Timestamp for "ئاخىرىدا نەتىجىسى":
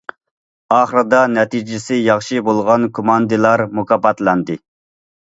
0.75-1.99